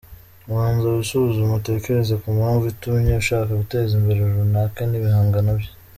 [0.51, 5.71] Banza wisuzume utekereze ku mpamvu itumye ushaka guteza imbere runaka n’ibihangano bye.